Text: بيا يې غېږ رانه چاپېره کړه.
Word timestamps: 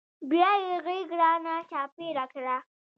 بيا 0.29 0.51
يې 0.63 0.73
غېږ 0.85 1.07
رانه 1.21 1.55
چاپېره 1.71 2.25
کړه. 2.33 2.57